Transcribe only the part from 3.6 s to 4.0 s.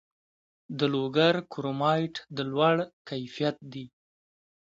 دی